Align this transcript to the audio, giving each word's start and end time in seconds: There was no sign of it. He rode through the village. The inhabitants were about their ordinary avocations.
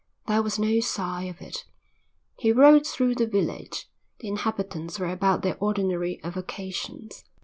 There 0.25 0.41
was 0.41 0.57
no 0.57 0.79
sign 0.79 1.27
of 1.29 1.43
it. 1.43 1.63
He 2.35 2.51
rode 2.51 2.87
through 2.87 3.13
the 3.13 3.27
village. 3.27 3.87
The 4.17 4.29
inhabitants 4.29 4.97
were 4.97 5.07
about 5.09 5.43
their 5.43 5.57
ordinary 5.59 6.19
avocations. 6.23 7.23